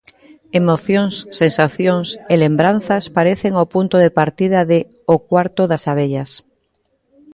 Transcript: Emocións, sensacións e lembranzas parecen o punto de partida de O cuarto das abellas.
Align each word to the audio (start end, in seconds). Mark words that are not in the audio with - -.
Emocións, 0.59 1.15
sensacións 1.41 2.07
e 2.33 2.35
lembranzas 2.43 3.03
parecen 3.17 3.53
o 3.63 3.65
punto 3.73 3.95
de 4.03 4.09
partida 4.19 4.59
de 4.71 4.79
O 5.15 5.15
cuarto 5.29 5.61
das 5.71 5.83
abellas. 5.91 6.31